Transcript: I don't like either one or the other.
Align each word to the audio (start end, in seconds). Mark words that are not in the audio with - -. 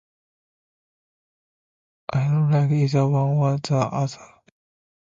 I 2.11 2.23
don't 2.27 2.49
like 2.49 2.71
either 2.71 3.05
one 3.07 3.35
or 3.37 3.59
the 3.59 3.75
other. 3.77 4.27